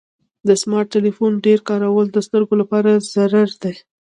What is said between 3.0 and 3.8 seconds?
ضرري دی.